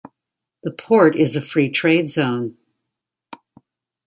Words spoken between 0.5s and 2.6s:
The port is a free trade zone.